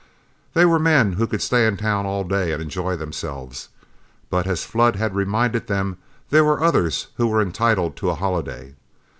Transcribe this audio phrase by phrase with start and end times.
[0.55, 3.69] They were men who could stay in town all day and enjoy themselves;
[4.31, 5.99] but, as Flood had reminded them,
[6.31, 8.73] there were others who were entitled to a holiday.